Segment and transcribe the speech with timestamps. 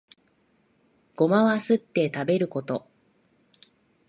[1.15, 2.89] ゴマはすって食べること